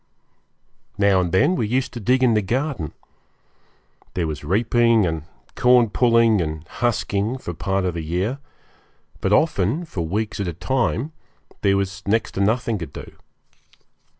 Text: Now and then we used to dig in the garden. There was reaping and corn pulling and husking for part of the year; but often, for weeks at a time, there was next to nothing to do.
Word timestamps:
Now 0.97 1.21
and 1.21 1.31
then 1.31 1.55
we 1.55 1.67
used 1.67 1.93
to 1.93 1.99
dig 1.99 2.23
in 2.23 2.33
the 2.33 2.41
garden. 2.41 2.93
There 4.15 4.25
was 4.25 4.43
reaping 4.43 5.05
and 5.05 5.25
corn 5.53 5.91
pulling 5.91 6.41
and 6.41 6.67
husking 6.67 7.37
for 7.37 7.53
part 7.53 7.85
of 7.85 7.93
the 7.93 8.01
year; 8.01 8.39
but 9.19 9.31
often, 9.31 9.85
for 9.85 10.01
weeks 10.01 10.39
at 10.39 10.47
a 10.47 10.53
time, 10.53 11.11
there 11.61 11.77
was 11.77 12.01
next 12.07 12.31
to 12.31 12.41
nothing 12.41 12.79
to 12.79 12.87
do. 12.87 13.15